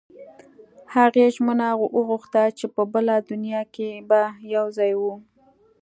[0.95, 1.67] هغې ژمنه
[1.97, 4.21] وغوښته چې په بله دنیا کې به
[4.55, 5.13] یو ځای وو